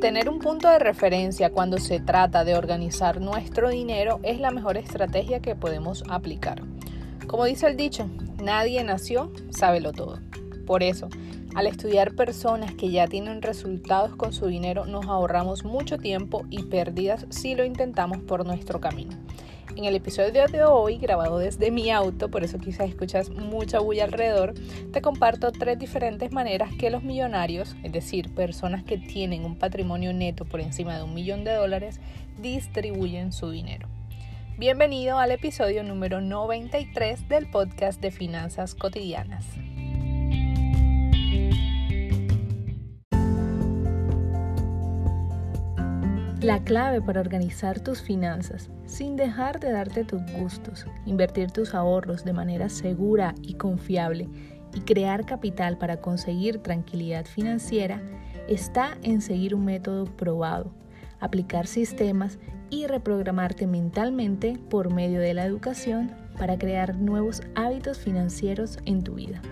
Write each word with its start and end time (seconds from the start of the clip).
tener 0.00 0.30
un 0.30 0.38
punto 0.38 0.70
de 0.70 0.78
referencia 0.78 1.50
cuando 1.50 1.76
se 1.76 2.00
trata 2.00 2.42
de 2.42 2.56
organizar 2.56 3.20
nuestro 3.20 3.68
dinero 3.68 4.18
es 4.22 4.40
la 4.40 4.50
mejor 4.50 4.78
estrategia 4.78 5.40
que 5.40 5.54
podemos 5.54 6.02
aplicar. 6.08 6.62
Como 7.26 7.44
dice 7.44 7.66
el 7.66 7.76
dicho, 7.76 8.08
nadie 8.42 8.82
nació, 8.82 9.30
sábelo 9.50 9.92
todo. 9.92 10.18
Por 10.66 10.82
eso, 10.82 11.10
al 11.54 11.66
estudiar 11.66 12.14
personas 12.14 12.74
que 12.74 12.90
ya 12.90 13.08
tienen 13.08 13.42
resultados 13.42 14.16
con 14.16 14.32
su 14.32 14.46
dinero, 14.46 14.86
nos 14.86 15.04
ahorramos 15.06 15.64
mucho 15.64 15.98
tiempo 15.98 16.44
y 16.48 16.62
pérdidas 16.62 17.26
si 17.28 17.54
lo 17.54 17.64
intentamos 17.64 18.18
por 18.18 18.46
nuestro 18.46 18.80
camino. 18.80 19.12
En 19.76 19.84
el 19.84 19.94
episodio 19.94 20.46
de 20.48 20.64
hoy, 20.64 20.98
grabado 20.98 21.38
desde 21.38 21.70
mi 21.70 21.90
auto, 21.90 22.28
por 22.28 22.42
eso 22.42 22.58
quizás 22.58 22.88
escuchas 22.88 23.30
mucha 23.30 23.78
bulla 23.78 24.04
alrededor, 24.04 24.54
te 24.92 25.00
comparto 25.00 25.52
tres 25.52 25.78
diferentes 25.78 26.32
maneras 26.32 26.70
que 26.78 26.90
los 26.90 27.04
millonarios, 27.04 27.76
es 27.84 27.92
decir, 27.92 28.34
personas 28.34 28.82
que 28.82 28.98
tienen 28.98 29.44
un 29.44 29.56
patrimonio 29.56 30.12
neto 30.12 30.44
por 30.44 30.60
encima 30.60 30.96
de 30.96 31.04
un 31.04 31.14
millón 31.14 31.44
de 31.44 31.54
dólares, 31.54 32.00
distribuyen 32.38 33.32
su 33.32 33.50
dinero. 33.50 33.88
Bienvenido 34.58 35.18
al 35.18 35.30
episodio 35.30 35.84
número 35.84 36.20
93 36.20 37.28
del 37.28 37.48
podcast 37.48 38.00
de 38.02 38.10
Finanzas 38.10 38.74
Cotidianas. 38.74 39.46
La 46.42 46.64
clave 46.64 47.02
para 47.02 47.20
organizar 47.20 47.80
tus 47.80 48.00
finanzas 48.00 48.70
sin 48.86 49.14
dejar 49.14 49.60
de 49.60 49.72
darte 49.72 50.04
tus 50.04 50.22
gustos, 50.32 50.86
invertir 51.04 51.50
tus 51.50 51.74
ahorros 51.74 52.24
de 52.24 52.32
manera 52.32 52.70
segura 52.70 53.34
y 53.42 53.54
confiable 53.54 54.26
y 54.72 54.80
crear 54.80 55.26
capital 55.26 55.76
para 55.76 56.00
conseguir 56.00 56.62
tranquilidad 56.62 57.26
financiera 57.26 58.00
está 58.48 58.96
en 59.02 59.20
seguir 59.20 59.54
un 59.54 59.66
método 59.66 60.06
probado, 60.06 60.72
aplicar 61.20 61.66
sistemas 61.66 62.38
y 62.70 62.86
reprogramarte 62.86 63.66
mentalmente 63.66 64.58
por 64.70 64.90
medio 64.90 65.20
de 65.20 65.34
la 65.34 65.44
educación 65.44 66.10
para 66.38 66.56
crear 66.56 66.96
nuevos 66.96 67.42
hábitos 67.54 67.98
financieros 67.98 68.78
en 68.86 69.04
tu 69.04 69.16
vida. 69.16 69.42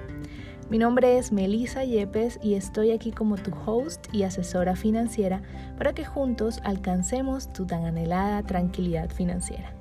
Mi 0.71 0.77
nombre 0.77 1.17
es 1.17 1.33
Melissa 1.33 1.83
Yepes 1.83 2.39
y 2.43 2.53
estoy 2.53 2.91
aquí 2.91 3.11
como 3.11 3.39
tu 3.39 3.53
host 3.65 4.05
y 4.13 4.25
asesora 4.25 4.77
financiera 4.77 5.41
para 5.79 5.95
que 5.95 6.05
juntos 6.05 6.61
alcancemos 6.63 7.51
tu 7.55 7.67
tan 7.67 7.87
anhelada 7.87 8.43
tranquilidad 8.43 9.09
financiera. 9.09 9.73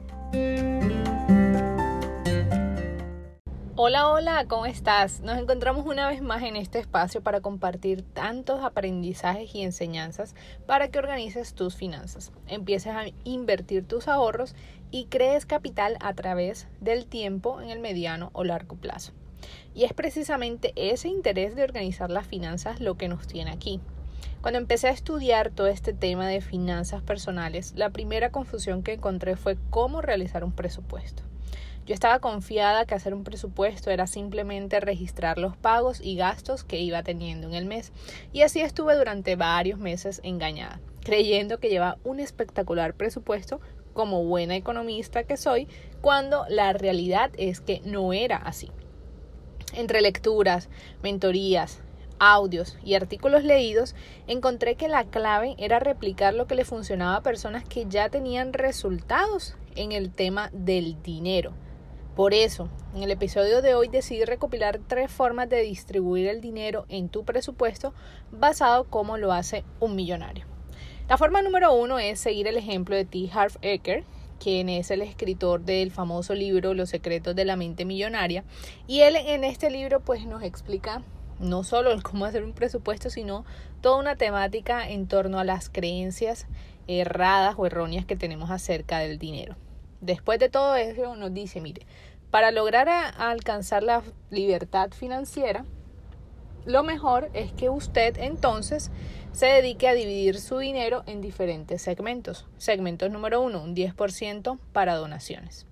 Hola, 3.75 4.07
hola, 4.07 4.45
¿cómo 4.47 4.65
estás? 4.65 5.19
Nos 5.19 5.37
encontramos 5.37 5.85
una 5.85 6.07
vez 6.07 6.21
más 6.21 6.41
en 6.43 6.55
este 6.55 6.79
espacio 6.79 7.21
para 7.21 7.41
compartir 7.41 8.01
tantos 8.01 8.63
aprendizajes 8.63 9.53
y 9.53 9.63
enseñanzas 9.63 10.35
para 10.65 10.87
que 10.87 10.99
organices 10.99 11.53
tus 11.53 11.75
finanzas, 11.75 12.31
empieces 12.47 12.93
a 12.93 13.03
invertir 13.25 13.85
tus 13.85 14.07
ahorros 14.07 14.55
y 14.89 15.07
crees 15.07 15.45
capital 15.45 15.97
a 15.99 16.13
través 16.13 16.69
del 16.79 17.07
tiempo 17.07 17.59
en 17.59 17.71
el 17.71 17.79
mediano 17.79 18.29
o 18.31 18.45
largo 18.45 18.77
plazo. 18.77 19.11
Y 19.73 19.83
es 19.83 19.93
precisamente 19.93 20.73
ese 20.75 21.07
interés 21.07 21.55
de 21.55 21.63
organizar 21.63 22.09
las 22.09 22.27
finanzas 22.27 22.79
lo 22.79 22.97
que 22.97 23.07
nos 23.07 23.27
tiene 23.27 23.51
aquí. 23.51 23.79
Cuando 24.41 24.59
empecé 24.59 24.87
a 24.87 24.91
estudiar 24.91 25.49
todo 25.49 25.67
este 25.67 25.93
tema 25.93 26.27
de 26.27 26.41
finanzas 26.41 27.01
personales, 27.01 27.73
la 27.75 27.89
primera 27.89 28.31
confusión 28.31 28.83
que 28.83 28.93
encontré 28.93 29.35
fue 29.35 29.57
cómo 29.69 30.01
realizar 30.01 30.43
un 30.43 30.51
presupuesto. 30.51 31.23
Yo 31.87 31.93
estaba 31.93 32.19
confiada 32.19 32.85
que 32.85 32.95
hacer 32.95 33.13
un 33.13 33.23
presupuesto 33.23 33.89
era 33.91 34.07
simplemente 34.07 34.81
registrar 34.81 35.37
los 35.37 35.55
pagos 35.55 36.01
y 36.01 36.17
gastos 36.17 36.65
que 36.65 36.81
iba 36.81 37.01
teniendo 37.01 37.47
en 37.47 37.53
el 37.53 37.65
mes. 37.65 37.93
Y 38.33 38.41
así 38.41 38.59
estuve 38.59 38.97
durante 38.97 39.37
varios 39.37 39.79
meses 39.79 40.19
engañada, 40.23 40.81
creyendo 41.01 41.59
que 41.59 41.69
llevaba 41.69 41.97
un 42.03 42.19
espectacular 42.19 42.93
presupuesto 42.93 43.61
como 43.93 44.25
buena 44.25 44.57
economista 44.57 45.23
que 45.23 45.37
soy, 45.37 45.69
cuando 46.01 46.45
la 46.49 46.73
realidad 46.73 47.31
es 47.37 47.61
que 47.61 47.81
no 47.85 48.11
era 48.11 48.35
así. 48.35 48.69
Entre 49.77 50.01
lecturas, 50.01 50.69
mentorías, 51.03 51.81
audios 52.17 52.79
y 52.83 52.95
artículos 52.95 53.43
leídos, 53.43 53.93
encontré 54.25 54.73
que 54.73 54.87
la 54.87 55.03
clave 55.03 55.53
era 55.59 55.77
replicar 55.77 56.33
lo 56.33 56.47
que 56.47 56.55
le 56.55 56.65
funcionaba 56.65 57.17
a 57.17 57.21
personas 57.21 57.63
que 57.63 57.85
ya 57.87 58.09
tenían 58.09 58.53
resultados 58.53 59.55
en 59.75 59.91
el 59.91 60.11
tema 60.11 60.49
del 60.51 60.99
dinero. 61.03 61.53
Por 62.15 62.33
eso, 62.33 62.69
en 62.95 63.03
el 63.03 63.11
episodio 63.11 63.61
de 63.61 63.75
hoy 63.75 63.87
decidí 63.87 64.25
recopilar 64.25 64.79
tres 64.87 65.11
formas 65.11 65.47
de 65.47 65.61
distribuir 65.61 66.25
el 66.25 66.41
dinero 66.41 66.87
en 66.89 67.07
tu 67.07 67.23
presupuesto 67.23 67.93
basado 68.31 68.85
como 68.85 69.17
lo 69.17 69.31
hace 69.31 69.63
un 69.79 69.95
millonario. 69.95 70.47
La 71.07 71.19
forma 71.19 71.43
número 71.43 71.71
uno 71.75 71.99
es 71.99 72.19
seguir 72.19 72.47
el 72.47 72.57
ejemplo 72.57 72.95
de 72.95 73.05
T. 73.05 73.29
Harv 73.31 73.59
Eker, 73.61 74.05
quien 74.39 74.69
es 74.69 74.91
el 74.91 75.01
escritor 75.01 75.61
del 75.61 75.91
famoso 75.91 76.33
libro 76.33 76.73
Los 76.73 76.89
secretos 76.89 77.35
de 77.35 77.45
la 77.45 77.55
mente 77.55 77.85
millonaria. 77.85 78.43
Y 78.87 79.01
él 79.01 79.15
en 79.15 79.43
este 79.43 79.69
libro 79.69 79.99
pues 79.99 80.25
nos 80.25 80.43
explica 80.43 81.01
no 81.39 81.63
solo 81.63 81.91
cómo 82.01 82.25
hacer 82.25 82.43
un 82.43 82.53
presupuesto, 82.53 83.09
sino 83.09 83.45
toda 83.81 83.97
una 83.97 84.15
temática 84.15 84.89
en 84.89 85.07
torno 85.07 85.39
a 85.39 85.43
las 85.43 85.69
creencias 85.69 86.47
erradas 86.87 87.55
o 87.57 87.65
erróneas 87.65 88.05
que 88.05 88.15
tenemos 88.15 88.49
acerca 88.49 88.99
del 88.99 89.19
dinero. 89.19 89.55
Después 90.01 90.39
de 90.39 90.49
todo 90.49 90.75
eso 90.75 91.15
nos 91.15 91.33
dice, 91.33 91.61
mire, 91.61 91.85
para 92.31 92.51
lograr 92.51 92.89
alcanzar 93.17 93.83
la 93.83 94.03
libertad 94.29 94.91
financiera, 94.91 95.65
lo 96.67 96.83
mejor 96.83 97.29
es 97.33 97.53
que 97.53 97.69
usted 97.69 98.17
entonces 98.17 98.91
se 99.31 99.45
dedique 99.45 99.87
a 99.87 99.93
dividir 99.93 100.39
su 100.39 100.57
dinero 100.57 101.03
en 101.05 101.21
diferentes 101.21 101.81
segmentos. 101.81 102.45
Segmento 102.57 103.07
número 103.07 103.39
uno, 103.41 103.63
un 103.63 103.73
10% 103.73 104.59
para 104.73 104.95
donaciones. 104.95 105.65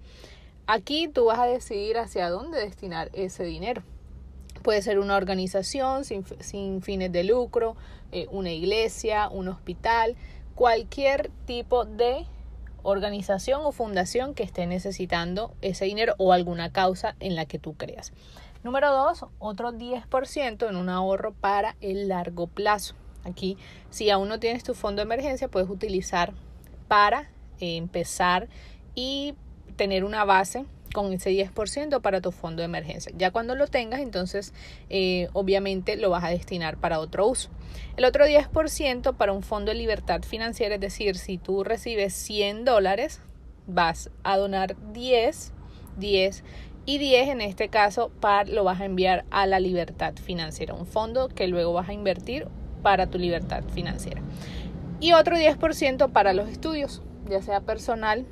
Aquí 0.68 1.10
tú 1.10 1.26
vas 1.26 1.40
a 1.40 1.48
decidir 1.48 1.98
hacia 1.98 2.30
dónde 2.30 2.60
destinar 2.60 3.10
ese 3.12 3.44
dinero. 3.44 3.84
Puede 4.64 4.82
ser 4.82 4.98
una 4.98 5.18
organización 5.18 6.06
sin, 6.06 6.82
fines 6.82 7.12
de 7.12 7.24
lucro, 7.26 7.76
eh, 8.14 8.28
una 8.32 8.52
iglesia, 8.52 9.28
un 9.28 9.50
hospital, 9.50 10.16
cualquier 10.56 11.30
tipo 11.46 11.84
de 11.84 12.26
organización 12.84 13.62
o 13.66 13.74
fundación 13.74 14.34
que 14.34 14.44
esté 14.44 14.66
necesitando 14.66 15.54
ese 15.62 15.86
dinero 15.86 16.16
o 16.20 16.32
alguna 16.32 16.72
causa 16.72 17.18
en 17.20 17.36
la 17.36 17.46
que 17.46 17.60
tú 17.60 17.74
creas. 17.74 18.14
Número 18.66 18.92
dos, 18.92 19.28
otro 19.38 19.74
10% 19.74 20.68
en 20.68 20.76
un 20.76 20.90
ahorro 20.90 21.36
para 21.36 21.76
el 21.82 22.08
largo 22.08 22.48
plazo. 22.48 22.96
Aquí, 23.24 23.60
si 23.92 24.10
aún 24.10 24.28
no 24.28 24.40
tienes 24.40 24.64
tu 24.64 24.74
fondo 24.74 25.02
de 25.02 25.04
emergencia, 25.04 25.48
puedes 25.48 25.70
utilizar 25.70 26.34
para 26.88 27.30
eh, 27.60 27.78
empezar 27.78 28.48
y 28.96 29.36
tener 29.76 30.04
una 30.04 30.26
base 30.26 30.66
con 30.96 31.14
ese 31.14 31.30
10% 31.30 32.02
para 32.02 32.22
tu 32.22 32.32
fondo 32.32 32.62
de 32.62 32.66
emergencia. 32.66 33.12
Ya 33.16 33.30
cuando 33.30 33.54
lo 33.54 33.68
tengas, 33.68 34.00
entonces 34.00 34.52
eh, 34.90 35.30
obviamente 35.34 35.96
lo 35.96 36.10
vas 36.10 36.24
a 36.24 36.30
destinar 36.30 36.78
para 36.78 37.00
otro 37.00 37.28
uso. 37.28 37.52
El 37.98 38.06
otro 38.06 38.26
10% 38.26 39.16
para 39.16 39.32
un 39.32 39.44
fondo 39.44 39.74
de 39.74 39.78
libertad 39.78 40.24
financiera, 40.24 40.74
es 40.74 40.82
decir, 40.82 41.18
si 41.18 41.38
tú 41.38 41.64
recibes 41.64 42.16
100 42.16 42.66
dólares, 42.66 43.22
vas 43.68 44.10
a 44.24 44.38
donar 44.38 44.76
10, 44.92 45.54
10 45.98 46.44
y 46.86 46.98
10 46.98 47.30
en 47.30 47.42
este 47.42 47.70
caso 47.70 48.12
para, 48.20 48.50
lo 48.50 48.64
vas 48.64 48.82
a 48.82 48.86
enviar 48.86 49.26
a 49.32 49.46
la 49.46 49.60
libertad 49.60 50.14
financiera, 50.16 50.74
un 50.74 50.86
fondo 50.86 51.30
que 51.30 51.48
luego 51.48 51.74
vas 51.74 51.90
a 51.90 51.94
invertir 51.94 52.48
para 52.82 53.08
tu 53.08 53.18
libertad 53.18 53.64
financiera. 53.74 54.22
Y 55.00 55.14
otro 55.14 55.36
10% 55.36 56.12
para 56.12 56.34
los 56.34 56.50
estudios, 56.50 57.02
ya 57.30 57.42
sea 57.42 57.62
personal 57.62 58.26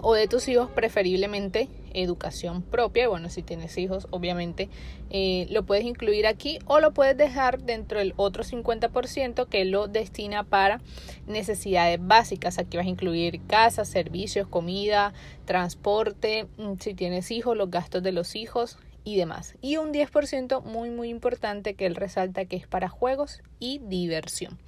o 0.00 0.14
de 0.14 0.28
tus 0.28 0.48
hijos, 0.48 0.70
preferiblemente 0.70 1.68
educación 2.02 2.62
propia. 2.62 3.08
Bueno, 3.08 3.28
si 3.28 3.42
tienes 3.42 3.76
hijos, 3.78 4.06
obviamente 4.10 4.68
eh, 5.10 5.46
lo 5.50 5.64
puedes 5.64 5.84
incluir 5.84 6.26
aquí 6.26 6.58
o 6.66 6.80
lo 6.80 6.92
puedes 6.92 7.16
dejar 7.16 7.62
dentro 7.62 7.98
del 7.98 8.14
otro 8.16 8.44
50% 8.44 9.46
que 9.46 9.64
lo 9.64 9.88
destina 9.88 10.44
para 10.44 10.80
necesidades 11.26 11.98
básicas. 12.00 12.58
Aquí 12.58 12.76
vas 12.76 12.86
a 12.86 12.90
incluir 12.90 13.40
casa, 13.46 13.84
servicios, 13.84 14.48
comida, 14.48 15.12
transporte, 15.44 16.46
mm, 16.56 16.74
si 16.80 16.94
tienes 16.94 17.30
hijos, 17.30 17.56
los 17.56 17.70
gastos 17.70 18.02
de 18.02 18.12
los 18.12 18.36
hijos 18.36 18.78
y 19.04 19.16
demás. 19.16 19.54
Y 19.60 19.76
un 19.76 19.92
10% 19.92 20.60
muy 20.62 20.90
muy 20.90 21.08
importante 21.08 21.74
que 21.74 21.86
él 21.86 21.94
resalta 21.94 22.44
que 22.44 22.56
es 22.56 22.66
para 22.66 22.88
juegos 22.88 23.42
y 23.58 23.78
diversión. 23.78 24.58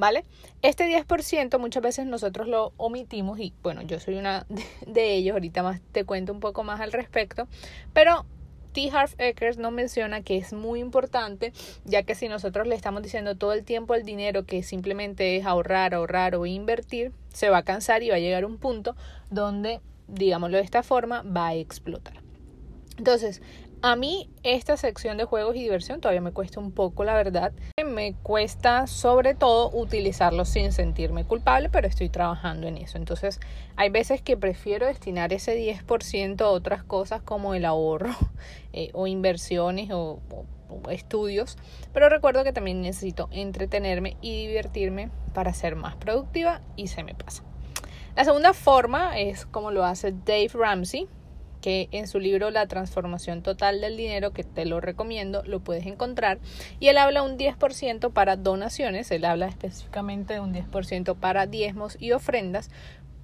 ¿Vale? 0.00 0.24
Este 0.62 0.84
10% 0.88 1.58
muchas 1.58 1.82
veces 1.82 2.06
nosotros 2.06 2.48
lo 2.48 2.72
omitimos 2.78 3.38
y 3.38 3.52
bueno, 3.62 3.82
yo 3.82 4.00
soy 4.00 4.16
una 4.16 4.46
de 4.86 5.14
ellos, 5.14 5.34
ahorita 5.34 5.62
más 5.62 5.80
te 5.92 6.04
cuento 6.04 6.32
un 6.32 6.40
poco 6.40 6.64
más 6.64 6.80
al 6.80 6.90
respecto, 6.90 7.46
pero 7.92 8.26
T. 8.72 8.90
Harv 8.90 9.10
Eckers 9.18 9.58
nos 9.58 9.72
menciona 9.72 10.22
que 10.22 10.36
es 10.36 10.52
muy 10.52 10.80
importante, 10.80 11.52
ya 11.84 12.02
que 12.04 12.14
si 12.14 12.28
nosotros 12.28 12.66
le 12.66 12.76
estamos 12.76 13.02
diciendo 13.02 13.36
todo 13.36 13.52
el 13.52 13.64
tiempo 13.64 13.94
el 13.94 14.04
dinero 14.04 14.46
que 14.46 14.62
simplemente 14.62 15.36
es 15.36 15.44
ahorrar, 15.44 15.92
ahorrar 15.92 16.34
o 16.34 16.46
invertir, 16.46 17.12
se 17.32 17.50
va 17.50 17.58
a 17.58 17.62
cansar 17.64 18.02
y 18.02 18.08
va 18.08 18.16
a 18.16 18.20
llegar 18.20 18.44
un 18.44 18.58
punto 18.58 18.96
donde, 19.28 19.80
digámoslo 20.08 20.56
de 20.56 20.62
esta 20.62 20.82
forma, 20.82 21.22
va 21.22 21.48
a 21.48 21.54
explotar. 21.56 22.14
Entonces, 22.96 23.42
A 23.82 23.96
mí 23.96 24.28
esta 24.42 24.76
sección 24.76 25.16
de 25.16 25.24
juegos 25.24 25.56
y 25.56 25.60
diversión 25.60 26.02
todavía 26.02 26.20
me 26.20 26.32
cuesta 26.32 26.60
un 26.60 26.70
poco, 26.70 27.02
la 27.02 27.14
verdad. 27.14 27.52
Me 27.82 28.12
cuesta 28.12 28.86
sobre 28.86 29.34
todo 29.34 29.70
utilizarlo 29.70 30.44
sin 30.44 30.72
sentirme 30.72 31.24
culpable, 31.24 31.70
pero 31.70 31.88
estoy 31.88 32.10
trabajando 32.10 32.66
en 32.66 32.76
eso. 32.76 32.98
Entonces 32.98 33.40
hay 33.76 33.88
veces 33.88 34.20
que 34.20 34.36
prefiero 34.36 34.84
destinar 34.84 35.32
ese 35.32 35.56
10% 35.56 36.42
a 36.42 36.50
otras 36.50 36.82
cosas 36.84 37.22
como 37.22 37.54
el 37.54 37.64
ahorro 37.64 38.10
eh, 38.74 38.90
o 38.92 39.06
inversiones 39.06 39.90
o, 39.92 40.20
o 40.68 40.90
estudios. 40.90 41.56
Pero 41.94 42.10
recuerdo 42.10 42.44
que 42.44 42.52
también 42.52 42.82
necesito 42.82 43.30
entretenerme 43.30 44.18
y 44.20 44.46
divertirme 44.46 45.10
para 45.32 45.54
ser 45.54 45.74
más 45.74 45.96
productiva 45.96 46.60
y 46.76 46.88
se 46.88 47.02
me 47.02 47.14
pasa. 47.14 47.44
La 48.14 48.26
segunda 48.26 48.52
forma 48.52 49.18
es 49.18 49.46
como 49.46 49.70
lo 49.70 49.86
hace 49.86 50.12
Dave 50.12 50.50
Ramsey 50.52 51.08
que 51.60 51.88
en 51.92 52.06
su 52.06 52.18
libro 52.18 52.50
La 52.50 52.66
transformación 52.66 53.42
total 53.42 53.80
del 53.80 53.96
dinero, 53.96 54.32
que 54.32 54.44
te 54.44 54.64
lo 54.64 54.80
recomiendo, 54.80 55.42
lo 55.44 55.60
puedes 55.60 55.86
encontrar. 55.86 56.38
Y 56.78 56.88
él 56.88 56.98
habla 56.98 57.22
un 57.22 57.38
10% 57.38 58.12
para 58.12 58.36
donaciones, 58.36 59.10
él 59.10 59.24
habla 59.24 59.46
específicamente 59.46 60.34
de 60.34 60.40
un 60.40 60.54
10% 60.54 61.16
para 61.16 61.46
diezmos 61.46 61.96
y 62.00 62.12
ofrendas, 62.12 62.70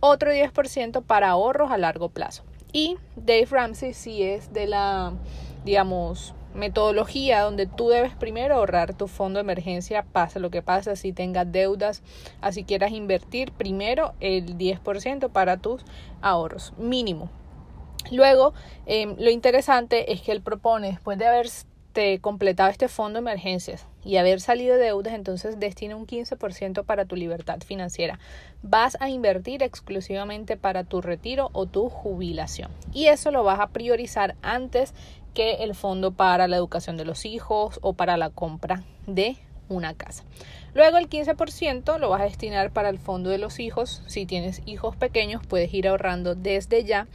otro 0.00 0.31
10% 0.31 1.03
para 1.03 1.31
ahorros 1.31 1.71
a 1.71 1.79
largo 1.79 2.11
plazo. 2.11 2.44
Y 2.73 2.97
Dave 3.17 3.47
Ramsey 3.50 3.94
sí 3.94 4.23
es 4.23 4.53
de 4.53 4.67
la, 4.67 5.15
digamos, 5.65 6.35
metodología 6.56 7.43
donde 7.43 7.67
tú 7.67 7.88
debes 7.88 8.15
primero 8.15 8.56
ahorrar 8.56 8.94
tu 8.94 9.09
fondo 9.09 9.38
de 9.38 9.43
emergencia, 9.43 10.05
pase 10.05 10.41
lo 10.41 10.50
que 10.50 10.62
pase, 10.62 10.97
si 10.97 11.12
tengas 11.12 11.50
deudas, 11.50 12.03
así 12.41 12.65
quieras 12.65 12.93
invertir 12.93 13.53
primero 13.53 14.15
el 14.21 14.56
10% 14.56 15.31
para 15.31 15.59
tus 15.59 15.85
ahorros, 16.23 16.73
mínimo. 16.79 17.31
Luego, 18.11 18.55
em, 18.87 19.17
lo 19.19 19.31
interesante 19.31 20.12
es 20.12 20.23
que 20.23 20.32
él 20.32 20.41
propone, 20.41 20.88
después 20.88 21.19
de 21.19 21.26
haber 21.26 21.49
completado 22.20 22.69
este 22.69 22.88
fondo 22.88 23.14
de 23.14 23.20
emergencias 23.20 23.87
y 24.05 24.17
haber 24.17 24.41
salido 24.41 24.76
de 24.76 24.85
deudas, 24.85 25.14
entonces 25.14 25.58
destina 25.58 25.97
un 25.97 26.06
15% 26.06 26.85
para 26.85 27.06
tu 27.06 27.17
libertad 27.17 27.61
financiera. 27.64 28.19
Vas 28.62 28.99
a 29.00 29.08
invertir 29.08 29.62
exclusivamente 29.62 30.56
para 30.56 30.85
tu 30.85 31.00
retiro 31.00 31.49
o 31.55 31.67
tu 31.67 31.88
jubilación. 31.88 32.70
Y 32.93 33.06
eso 33.06 33.31
lo 33.31 33.44
vas 33.44 33.61
a 33.61 33.69
priorizar 33.69 34.37
antes 34.43 34.93
que 35.32 35.64
el 35.64 35.75
fondo 35.75 36.12
para 36.12 36.49
la 36.49 36.56
educación 36.56 36.97
de 36.97 37.06
los 37.06 37.25
hijos 37.25 37.79
o 37.82 37.94
para 37.94 38.17
la 38.17 38.31
compra 38.31 38.82
de 39.06 39.37
una 39.69 39.94
casa. 39.94 40.25
Luego 40.75 40.99
el 40.99 41.09
15% 41.09 41.99
lo 41.99 42.11
vas 42.11 42.20
a 42.20 42.25
destinar 42.25 42.70
para 42.70 42.91
el 42.91 42.99
fondo 42.99 43.31
de 43.31 43.38
los 43.38 43.59
hijos. 43.59 44.02
Si 44.06 44.26
tienes 44.26 44.62
hijos 44.67 44.94
pequeños, 44.97 45.43
puedes 45.47 45.73
ir 45.73 45.88
ahorrando 45.88 46.35
desde 46.35 46.85
ya 46.85 47.06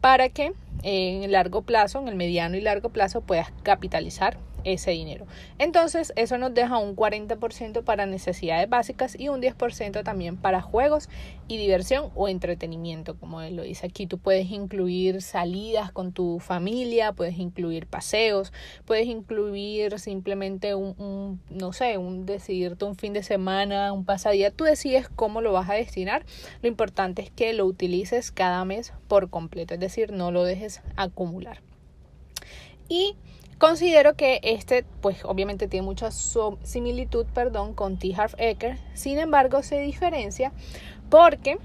para 0.00 0.28
que 0.28 0.52
en 0.82 1.22
el 1.22 1.32
largo 1.32 1.62
plazo, 1.62 1.98
en 2.00 2.08
el 2.08 2.16
mediano 2.16 2.56
y 2.56 2.60
largo 2.60 2.88
plazo, 2.88 3.20
puedas 3.20 3.52
capitalizar 3.62 4.38
ese 4.64 4.92
dinero. 4.92 5.26
Entonces, 5.58 6.12
eso 6.16 6.38
nos 6.38 6.54
deja 6.54 6.78
un 6.78 6.96
40% 6.96 7.84
para 7.84 8.06
necesidades 8.06 8.68
básicas 8.68 9.18
y 9.18 9.28
un 9.28 9.40
10% 9.40 10.02
también 10.02 10.36
para 10.36 10.60
juegos 10.60 11.08
y 11.48 11.56
diversión 11.56 12.10
o 12.14 12.28
entretenimiento, 12.28 13.18
como 13.18 13.40
él 13.42 13.56
lo 13.56 13.62
dice 13.62 13.86
aquí. 13.86 14.06
Tú 14.06 14.18
puedes 14.18 14.50
incluir 14.50 15.22
salidas 15.22 15.92
con 15.92 16.12
tu 16.12 16.38
familia, 16.38 17.12
puedes 17.12 17.38
incluir 17.38 17.86
paseos, 17.86 18.52
puedes 18.84 19.06
incluir 19.06 19.98
simplemente 19.98 20.74
un, 20.74 21.40
no 21.50 21.72
sé, 21.72 21.98
un 21.98 22.26
decidirte 22.26 22.84
un 22.84 22.96
fin 22.96 23.12
de 23.12 23.22
semana, 23.22 23.92
un 23.92 24.04
pasadía. 24.04 24.50
Tú 24.50 24.64
decides 24.64 25.08
cómo 25.08 25.40
lo 25.40 25.52
vas 25.52 25.68
a 25.68 25.74
destinar. 25.74 26.24
Lo 26.62 26.68
importante 26.68 27.22
es 27.22 27.30
que 27.30 27.52
lo 27.52 27.64
utilices 27.66 28.30
cada 28.30 28.64
mes 28.64 28.92
por 29.08 29.30
completo, 29.30 29.74
es 29.74 29.80
decir, 29.80 30.12
no 30.12 30.30
lo 30.30 30.44
dejes 30.44 30.82
acumular. 30.96 31.62
Y 32.88 33.16
Considero 33.60 34.14
que 34.16 34.40
este, 34.42 34.86
pues 35.02 35.22
obviamente 35.22 35.68
tiene 35.68 35.84
mucha 35.84 36.10
similitud, 36.10 37.26
perdón, 37.34 37.74
con 37.74 37.98
T. 37.98 38.14
Harv 38.16 38.34
Eker. 38.38 38.78
Sin 38.94 39.18
embargo, 39.18 39.62
se 39.62 39.78
diferencia 39.80 40.50
porque 41.10 41.58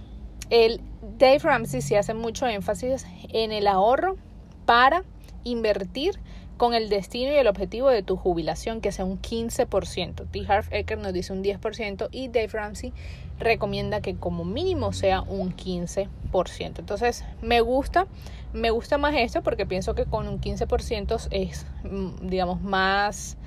el 0.50 0.81
Dave 1.18 1.39
Ramsey 1.39 1.81
se 1.81 1.97
hace 1.97 2.13
mucho 2.13 2.47
énfasis 2.47 3.06
en 3.30 3.53
el 3.53 3.65
ahorro 3.65 4.18
para 4.65 5.06
invertir 5.45 6.19
con 6.57 6.74
el 6.74 6.90
destino 6.90 7.31
y 7.31 7.36
el 7.36 7.48
objetivo 7.48 7.90
de 7.90 8.04
tu 8.04 8.16
jubilación, 8.16 8.81
que 8.81 8.92
sea 8.92 9.06
un 9.06 9.22
15%. 9.22 10.30
T. 10.30 10.46
Harv 10.48 10.68
Eker 10.72 10.98
nos 10.98 11.13
dice 11.13 11.34
un 11.34 11.44
10% 11.44 12.10
y 12.12 12.28
Dave 12.30 12.48
Ramsey 12.48 12.94
recomienda 13.40 14.02
que 14.02 14.16
como 14.16 14.46
mínimo 14.46 14.94
sea 14.94 15.22
un 15.22 15.56
15%. 15.56 16.10
Entonces, 16.80 17.25
me 17.42 17.62
gusta, 17.62 18.07
me 18.54 18.69
gusta 18.69 18.98
más 18.98 19.16
esto 19.16 19.44
porque 19.44 19.66
pienso 19.66 19.96
que 19.96 20.06
con 20.06 20.28
un 20.28 20.40
15% 20.40 21.28
es, 21.31 21.66
mm, 21.84 22.28
digamos, 22.28 22.62
más 22.62 23.38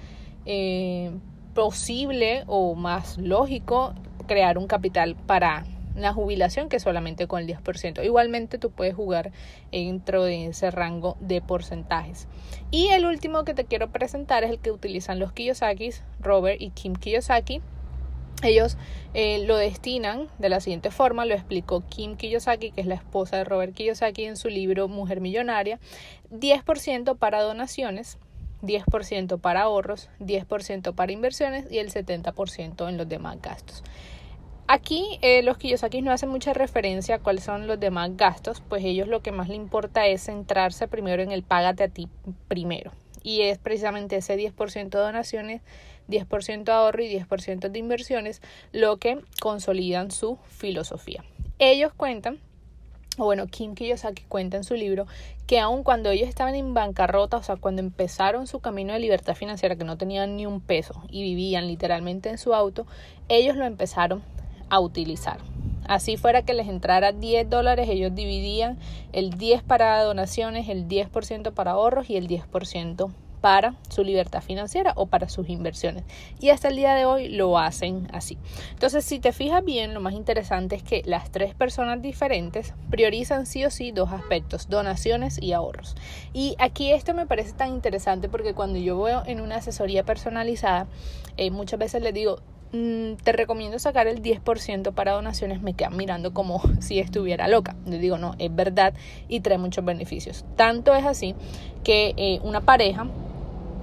eh, 0.44 1.10
posible 1.54 2.44
o 2.46 2.74
más 2.74 3.18
lógico 3.18 3.94
crear 4.26 4.58
un 4.58 4.66
capital 4.66 5.16
para 5.16 5.64
la 6.00 6.12
jubilación 6.12 6.68
que 6.68 6.80
solamente 6.80 7.26
con 7.26 7.40
el 7.40 7.46
10%. 7.46 8.04
Igualmente 8.04 8.58
tú 8.58 8.70
puedes 8.70 8.94
jugar 8.94 9.32
dentro 9.72 10.24
de 10.24 10.46
ese 10.46 10.70
rango 10.70 11.16
de 11.20 11.40
porcentajes. 11.40 12.26
Y 12.70 12.88
el 12.88 13.06
último 13.06 13.44
que 13.44 13.54
te 13.54 13.64
quiero 13.64 13.90
presentar 13.90 14.44
es 14.44 14.50
el 14.50 14.58
que 14.58 14.70
utilizan 14.70 15.18
los 15.18 15.32
Kiyosakis, 15.32 16.02
Robert 16.20 16.60
y 16.60 16.70
Kim 16.70 16.94
Kiyosaki. 16.94 17.60
Ellos 18.42 18.76
eh, 19.14 19.44
lo 19.46 19.56
destinan 19.56 20.28
de 20.38 20.48
la 20.48 20.60
siguiente 20.60 20.92
forma, 20.92 21.24
lo 21.24 21.34
explicó 21.34 21.82
Kim 21.88 22.16
Kiyosaki, 22.16 22.70
que 22.70 22.80
es 22.80 22.86
la 22.86 22.94
esposa 22.94 23.36
de 23.36 23.44
Robert 23.44 23.74
Kiyosaki 23.74 24.26
en 24.26 24.36
su 24.36 24.48
libro 24.48 24.86
Mujer 24.86 25.20
Millonaria, 25.20 25.80
10% 26.30 27.16
para 27.18 27.42
donaciones, 27.42 28.18
10% 28.62 29.40
para 29.40 29.62
ahorros, 29.62 30.08
10% 30.20 30.94
para 30.94 31.12
inversiones 31.12 31.70
y 31.70 31.78
el 31.78 31.90
70% 31.90 32.88
en 32.88 32.96
los 32.96 33.08
demás 33.08 33.38
gastos. 33.42 33.82
Aquí 34.70 35.18
eh, 35.22 35.42
los 35.42 35.56
Kiyosaki 35.56 36.02
no 36.02 36.12
hacen 36.12 36.28
mucha 36.28 36.52
referencia 36.52 37.14
a 37.14 37.18
cuáles 37.20 37.42
son 37.42 37.66
los 37.66 37.80
demás 37.80 38.10
gastos, 38.18 38.62
pues 38.68 38.84
ellos 38.84 39.08
lo 39.08 39.22
que 39.22 39.32
más 39.32 39.48
le 39.48 39.54
importa 39.54 40.06
es 40.06 40.24
centrarse 40.24 40.86
primero 40.88 41.22
en 41.22 41.32
el 41.32 41.42
págate 41.42 41.84
a 41.84 41.88
ti 41.88 42.06
primero. 42.48 42.92
Y 43.22 43.40
es 43.40 43.56
precisamente 43.56 44.16
ese 44.16 44.36
10% 44.36 44.90
de 44.90 44.98
donaciones, 44.98 45.62
10% 46.08 46.64
de 46.64 46.72
ahorro 46.72 47.02
y 47.02 47.08
10% 47.08 47.70
de 47.70 47.78
inversiones 47.78 48.42
lo 48.70 48.98
que 48.98 49.22
consolidan 49.40 50.10
su 50.10 50.36
filosofía. 50.48 51.24
Ellos 51.58 51.94
cuentan 51.96 52.38
o 53.16 53.24
bueno, 53.24 53.46
Kim 53.46 53.74
Kiyosaki 53.74 54.24
cuenta 54.28 54.58
en 54.58 54.64
su 54.64 54.74
libro 54.74 55.06
que 55.46 55.60
aun 55.60 55.82
cuando 55.82 56.10
ellos 56.10 56.28
estaban 56.28 56.54
en 56.54 56.74
bancarrota, 56.74 57.38
o 57.38 57.42
sea, 57.42 57.56
cuando 57.56 57.80
empezaron 57.80 58.46
su 58.46 58.60
camino 58.60 58.92
de 58.92 59.00
libertad 59.00 59.34
financiera, 59.34 59.76
que 59.76 59.84
no 59.84 59.96
tenían 59.96 60.36
ni 60.36 60.44
un 60.44 60.60
peso 60.60 61.02
y 61.08 61.22
vivían 61.22 61.66
literalmente 61.66 62.28
en 62.28 62.36
su 62.36 62.54
auto, 62.54 62.86
ellos 63.28 63.56
lo 63.56 63.64
empezaron 63.64 64.22
a 64.70 64.80
utilizar. 64.80 65.38
Así 65.86 66.18
fuera 66.18 66.42
que 66.42 66.52
les 66.52 66.68
entrara 66.68 67.12
10 67.12 67.48
dólares, 67.48 67.88
ellos 67.88 68.14
dividían 68.14 68.78
el 69.12 69.30
10 69.30 69.62
para 69.62 70.02
donaciones, 70.02 70.68
el 70.68 70.86
10% 70.86 71.52
para 71.52 71.70
ahorros 71.72 72.10
y 72.10 72.16
el 72.16 72.28
10% 72.28 73.10
para 73.40 73.74
su 73.88 74.04
libertad 74.04 74.42
financiera 74.42 74.92
o 74.96 75.06
para 75.06 75.28
sus 75.28 75.48
inversiones. 75.48 76.04
Y 76.40 76.50
hasta 76.50 76.68
el 76.68 76.76
día 76.76 76.94
de 76.94 77.04
hoy 77.04 77.28
lo 77.28 77.58
hacen 77.58 78.08
así. 78.12 78.36
Entonces, 78.72 79.04
si 79.04 79.18
te 79.18 79.32
fijas 79.32 79.64
bien, 79.64 79.94
lo 79.94 80.00
más 80.00 80.14
interesante 80.14 80.76
es 80.76 80.82
que 80.82 81.02
las 81.04 81.30
tres 81.30 81.54
personas 81.54 82.02
diferentes 82.02 82.74
priorizan 82.90 83.46
sí 83.46 83.64
o 83.64 83.70
sí 83.70 83.92
dos 83.92 84.12
aspectos, 84.12 84.68
donaciones 84.68 85.40
y 85.40 85.52
ahorros. 85.52 85.96
Y 86.32 86.56
aquí 86.58 86.92
esto 86.92 87.14
me 87.14 87.26
parece 87.26 87.52
tan 87.52 87.70
interesante 87.70 88.28
porque 88.28 88.54
cuando 88.54 88.78
yo 88.78 89.00
veo 89.00 89.22
en 89.26 89.40
una 89.40 89.56
asesoría 89.56 90.04
personalizada, 90.04 90.86
eh, 91.36 91.50
muchas 91.50 91.78
veces 91.78 92.02
les 92.02 92.14
digo, 92.14 92.40
te 92.70 93.32
recomiendo 93.32 93.78
sacar 93.78 94.06
el 94.06 94.22
10% 94.22 94.92
para 94.92 95.12
donaciones, 95.12 95.62
me 95.62 95.74
quedan 95.74 95.96
mirando 95.96 96.34
como 96.34 96.60
si 96.80 96.98
estuviera 96.98 97.48
loca. 97.48 97.76
Les 97.86 98.00
digo, 98.00 98.18
no, 98.18 98.34
es 98.38 98.54
verdad 98.54 98.94
y 99.28 99.40
trae 99.40 99.58
muchos 99.58 99.84
beneficios. 99.84 100.44
Tanto 100.56 100.94
es 100.94 101.04
así 101.04 101.34
que 101.84 102.14
eh, 102.16 102.40
una 102.42 102.60
pareja 102.60 103.06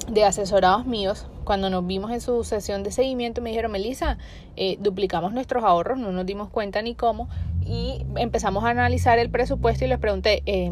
de 0.09 0.23
asesorados 0.23 0.85
míos, 0.85 1.27
cuando 1.43 1.69
nos 1.69 1.85
vimos 1.85 2.11
en 2.11 2.21
su 2.21 2.43
sesión 2.43 2.83
de 2.83 2.91
seguimiento, 2.91 3.41
me 3.41 3.49
dijeron, 3.49 3.71
Melissa, 3.71 4.17
eh, 4.55 4.77
duplicamos 4.79 5.33
nuestros 5.33 5.63
ahorros, 5.63 5.97
no 5.97 6.11
nos 6.11 6.25
dimos 6.25 6.49
cuenta 6.49 6.81
ni 6.81 6.95
cómo, 6.95 7.27
y 7.65 8.05
empezamos 8.15 8.63
a 8.63 8.69
analizar 8.69 9.17
el 9.17 9.29
presupuesto 9.29 9.85
y 9.85 9.87
les 9.87 9.97
pregunté, 9.97 10.43
eh, 10.45 10.71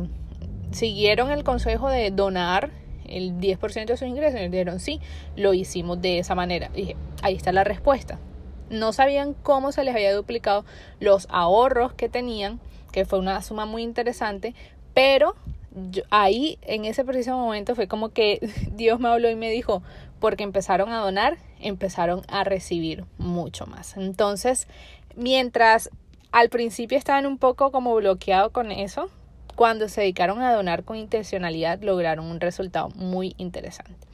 ¿siguieron 0.72 1.32
el 1.32 1.44
consejo 1.44 1.90
de 1.90 2.12
donar 2.12 2.70
el 3.14 3.40
10% 3.40 3.86
de 3.86 3.98
sus 3.98 4.08
ingresos. 4.08 4.40
Y 4.42 4.48
dijeron, 4.48 4.80
sí, 4.80 5.00
lo 5.36 5.54
hicimos 5.54 6.02
de 6.02 6.20
esa 6.20 6.36
manera. 6.36 6.70
dije, 6.70 6.96
ahí 7.22 7.36
está 7.36 7.52
la 7.52 7.64
respuesta. 7.64 8.20
No 8.70 8.94
sabían 8.94 9.34
cómo 9.34 9.72
se 9.72 9.84
les 9.84 9.94
había 9.94 10.14
duplicado 10.14 10.66
los 11.00 11.28
ahorros 11.30 11.94
que 11.94 12.10
tenían, 12.10 12.60
que 12.92 13.06
fue 13.06 13.20
una 13.20 13.42
suma 13.42 13.66
muy 13.66 13.84
interesante, 13.84 14.56
pero 14.94 15.36
ahí 16.10 16.60
en 16.62 16.86
ese 16.86 17.04
preciso 17.04 17.38
momento 17.38 17.76
fue 17.76 17.88
como 17.88 18.10
que 18.10 18.40
Dios 18.72 19.00
me 19.00 19.10
habló 19.10 19.30
y 19.30 19.36
me 19.36 19.50
dijo, 19.50 19.84
porque 20.20 20.44
empezaron 20.44 20.92
a 20.92 21.00
donar, 21.00 21.38
empezaron 21.60 22.22
a 22.28 22.44
recibir 22.44 23.06
mucho 23.18 23.66
más. 23.66 23.98
Entonces, 23.98 24.68
mientras 25.16 25.90
al 26.32 26.50
principio 26.50 26.98
estaban 26.98 27.26
un 27.26 27.38
poco 27.38 27.72
como 27.72 27.94
bloqueados 27.96 28.52
con 28.52 28.72
eso, 28.72 29.10
cuando 29.56 29.90
se 29.90 30.02
dedicaron 30.02 30.42
a 30.42 30.54
donar 30.54 30.84
con 30.84 30.98
intencionalidad 30.98 31.82
lograron 31.82 32.26
un 32.26 32.40
resultado 32.40 32.90
muy 32.96 33.36
interesante. 33.38 34.08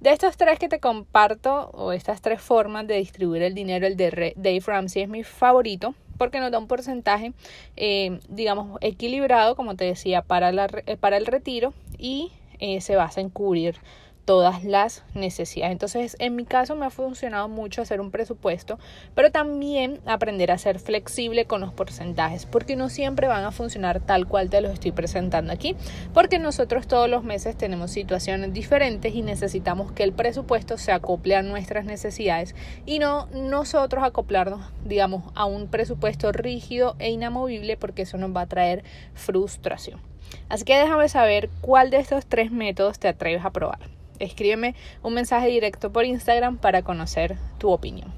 De 0.00 0.10
estos 0.10 0.38
tres 0.38 0.58
que 0.58 0.68
te 0.68 0.80
comparto, 0.80 1.70
o 1.74 1.92
estas 1.92 2.22
tres 2.22 2.40
formas 2.40 2.86
de 2.86 2.96
distribuir 2.96 3.42
el 3.42 3.54
dinero, 3.54 3.86
el 3.86 3.96
de 3.96 4.32
Dave 4.36 4.62
Ramsey 4.64 5.02
es 5.02 5.08
mi 5.08 5.24
favorito 5.24 5.94
porque 6.16 6.40
nos 6.40 6.50
da 6.50 6.58
un 6.58 6.66
porcentaje, 6.66 7.32
eh, 7.76 8.18
digamos, 8.28 8.78
equilibrado, 8.82 9.56
como 9.56 9.74
te 9.74 9.84
decía, 9.84 10.22
para, 10.22 10.52
la, 10.52 10.68
para 11.00 11.16
el 11.16 11.26
retiro 11.26 11.72
y 11.98 12.32
eh, 12.58 12.80
se 12.80 12.96
basa 12.96 13.20
en 13.20 13.30
cubrir 13.30 13.76
todas 14.24 14.64
las 14.64 15.02
necesidades. 15.14 15.72
Entonces, 15.72 16.16
en 16.18 16.36
mi 16.36 16.44
caso 16.44 16.76
me 16.76 16.86
ha 16.86 16.90
funcionado 16.90 17.48
mucho 17.48 17.82
hacer 17.82 18.00
un 18.00 18.10
presupuesto, 18.10 18.78
pero 19.14 19.30
también 19.30 20.00
aprender 20.06 20.50
a 20.50 20.58
ser 20.58 20.78
flexible 20.78 21.46
con 21.46 21.60
los 21.60 21.72
porcentajes, 21.72 22.46
porque 22.46 22.76
no 22.76 22.88
siempre 22.88 23.26
van 23.26 23.44
a 23.44 23.50
funcionar 23.50 24.00
tal 24.00 24.26
cual 24.26 24.50
te 24.50 24.60
los 24.60 24.72
estoy 24.72 24.92
presentando 24.92 25.52
aquí, 25.52 25.76
porque 26.14 26.38
nosotros 26.38 26.86
todos 26.86 27.08
los 27.08 27.24
meses 27.24 27.56
tenemos 27.56 27.90
situaciones 27.90 28.52
diferentes 28.52 29.14
y 29.14 29.22
necesitamos 29.22 29.92
que 29.92 30.04
el 30.04 30.12
presupuesto 30.12 30.78
se 30.78 30.92
acople 30.92 31.36
a 31.36 31.42
nuestras 31.42 31.84
necesidades 31.84 32.54
y 32.86 32.98
no 32.98 33.26
nosotros 33.32 34.04
acoplarnos, 34.04 34.60
digamos, 34.84 35.24
a 35.34 35.44
un 35.44 35.68
presupuesto 35.68 36.32
rígido 36.32 36.96
e 36.98 37.10
inamovible, 37.10 37.76
porque 37.76 38.02
eso 38.02 38.18
nos 38.18 38.34
va 38.34 38.42
a 38.42 38.46
traer 38.46 38.84
frustración. 39.14 40.00
Así 40.48 40.64
que 40.64 40.78
déjame 40.78 41.08
saber 41.08 41.50
cuál 41.60 41.90
de 41.90 41.98
estos 41.98 42.26
tres 42.26 42.52
métodos 42.52 42.98
te 42.98 43.08
atreves 43.08 43.44
a 43.44 43.50
probar 43.50 43.99
escríbeme 44.20 44.74
un 45.02 45.14
mensaje 45.14 45.48
directo 45.48 45.92
por 45.92 46.04
Instagram 46.04 46.58
para 46.58 46.82
conocer 46.82 47.36
tu 47.58 47.70
opinión. 47.70 48.12